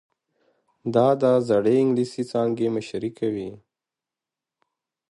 [0.93, 3.51] دا د زړې انګلیسي څانګې مشري کوي.